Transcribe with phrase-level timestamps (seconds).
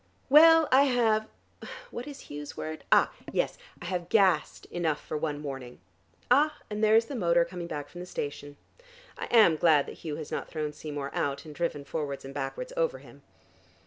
[0.31, 1.27] Well, I have
[1.91, 2.85] what is Hugh's word?
[2.91, 5.79] ah, yes, I have gassed enough for one morning.
[6.31, 8.57] Ah, and there is the motor coming back from the station.
[9.15, 12.73] I am glad that Hugh has not thrown Seymour out, and driven forwards and backwards
[12.75, 13.21] over him."